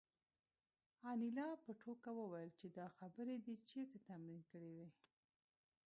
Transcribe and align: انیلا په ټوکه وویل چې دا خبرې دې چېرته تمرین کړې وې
انیلا 1.11 1.47
په 1.63 1.71
ټوکه 1.81 2.11
وویل 2.19 2.51
چې 2.59 2.67
دا 2.77 2.87
خبرې 2.97 3.35
دې 3.45 3.55
چېرته 3.69 3.97
تمرین 4.07 4.41
کړې 4.51 4.71
وې 4.75 4.87